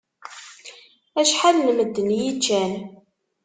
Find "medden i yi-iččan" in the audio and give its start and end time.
1.75-2.73